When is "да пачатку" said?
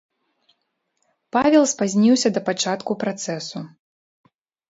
2.37-2.91